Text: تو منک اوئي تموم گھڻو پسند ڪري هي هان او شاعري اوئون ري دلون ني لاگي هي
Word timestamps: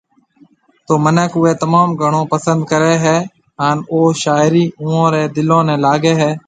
تو 0.85 0.93
منک 1.03 1.31
اوئي 1.37 1.53
تموم 1.61 1.89
گھڻو 2.01 2.21
پسند 2.33 2.59
ڪري 2.69 2.93
هي 3.03 3.17
هان 3.61 3.77
او 3.91 3.99
شاعري 4.23 4.65
اوئون 4.81 5.05
ري 5.13 5.23
دلون 5.35 5.63
ني 5.69 5.75
لاگي 5.85 6.13
هي 6.21 6.31